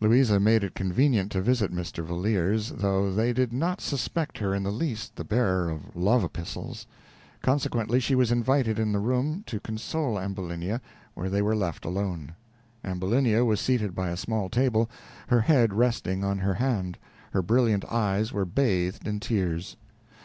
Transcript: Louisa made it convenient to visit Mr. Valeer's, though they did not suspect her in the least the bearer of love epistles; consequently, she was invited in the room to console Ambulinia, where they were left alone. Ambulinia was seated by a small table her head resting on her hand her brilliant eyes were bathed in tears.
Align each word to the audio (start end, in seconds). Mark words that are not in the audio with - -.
Louisa 0.00 0.40
made 0.40 0.64
it 0.64 0.74
convenient 0.74 1.30
to 1.30 1.40
visit 1.40 1.72
Mr. 1.72 2.02
Valeer's, 2.04 2.70
though 2.70 3.08
they 3.12 3.32
did 3.32 3.52
not 3.52 3.80
suspect 3.80 4.38
her 4.38 4.52
in 4.52 4.64
the 4.64 4.72
least 4.72 5.14
the 5.14 5.22
bearer 5.22 5.70
of 5.70 5.94
love 5.94 6.24
epistles; 6.24 6.88
consequently, 7.40 8.00
she 8.00 8.16
was 8.16 8.32
invited 8.32 8.80
in 8.80 8.90
the 8.90 8.98
room 8.98 9.44
to 9.46 9.60
console 9.60 10.18
Ambulinia, 10.18 10.80
where 11.14 11.30
they 11.30 11.40
were 11.40 11.54
left 11.54 11.84
alone. 11.84 12.34
Ambulinia 12.82 13.44
was 13.44 13.60
seated 13.60 13.94
by 13.94 14.08
a 14.08 14.16
small 14.16 14.48
table 14.48 14.90
her 15.28 15.42
head 15.42 15.72
resting 15.72 16.24
on 16.24 16.38
her 16.38 16.54
hand 16.54 16.98
her 17.32 17.40
brilliant 17.40 17.84
eyes 17.84 18.32
were 18.32 18.44
bathed 18.44 19.06
in 19.06 19.20
tears. 19.20 19.76